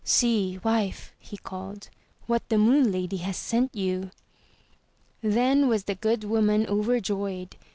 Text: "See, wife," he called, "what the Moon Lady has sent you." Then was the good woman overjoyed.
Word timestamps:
"See, 0.03 0.57
wife," 0.63 1.13
he 1.19 1.37
called, 1.37 1.91
"what 2.25 2.49
the 2.49 2.57
Moon 2.57 2.91
Lady 2.91 3.17
has 3.17 3.37
sent 3.37 3.75
you." 3.75 4.09
Then 5.21 5.67
was 5.67 5.83
the 5.83 5.93
good 5.93 6.23
woman 6.23 6.65
overjoyed. 6.65 7.55